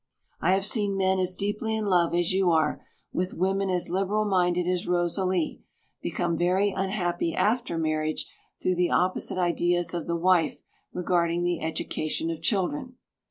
I 0.39 0.53
have 0.53 0.65
seen 0.65 0.97
men 0.97 1.19
as 1.19 1.35
deeply 1.35 1.75
in 1.75 1.85
love 1.85 2.15
as 2.15 2.31
you 2.33 2.49
are, 2.49 2.83
with 3.13 3.35
women 3.35 3.69
as 3.69 3.91
liberal 3.91 4.25
minded 4.25 4.67
as 4.67 4.87
Rosalie, 4.87 5.61
become 6.01 6.35
very 6.35 6.71
unhappy 6.71 7.35
after 7.35 7.77
marriage 7.77 8.25
through 8.59 8.77
the 8.77 8.89
opposite 8.89 9.37
ideas 9.37 9.93
of 9.93 10.07
the 10.07 10.17
wife 10.17 10.63
regarding 10.91 11.43
the 11.43 11.61
education 11.61 12.31
of 12.31 12.41
children. 12.41 12.95